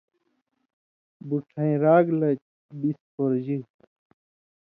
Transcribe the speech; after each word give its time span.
بُڇھئین٘راگ 1.27 2.05
لہ 2.19 2.29
بِس 2.79 2.99
پورژِگ۔ 3.13 3.63